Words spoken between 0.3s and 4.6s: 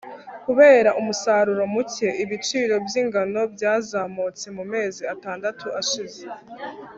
Kubera umusaruro muke ibiciro by ingano byazamutse